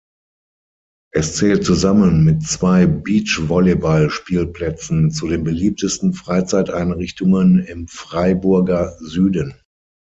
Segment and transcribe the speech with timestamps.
[1.13, 9.53] Es zählt zusammen mit zwei Beach-Volleyball-Spielplätzen zu den beliebtesten Freizeiteinrichtungen im Freiburger Süden.